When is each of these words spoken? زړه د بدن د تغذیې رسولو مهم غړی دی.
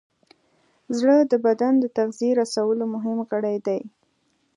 زړه 0.97 1.15
د 1.31 1.33
بدن 1.45 1.73
د 1.79 1.85
تغذیې 1.97 2.31
رسولو 2.41 2.83
مهم 2.95 3.17
غړی 3.31 3.57
دی. 3.67 3.79